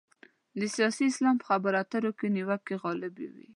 د 0.59 0.61
سیاسي 0.75 1.03
اسلام 1.07 1.35
په 1.39 1.45
خبرو 1.49 1.77
اترو 1.81 2.11
کې 2.17 2.27
نیوکې 2.35 2.75
غالب 2.83 3.13
وي. 3.33 3.47